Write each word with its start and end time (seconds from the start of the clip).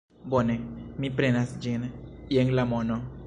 Bone, 0.33 0.55
mi 1.03 1.11
prenas 1.19 1.53
ĝin; 1.67 1.87
jen 2.37 2.53
la 2.61 2.67
mono. 2.75 2.99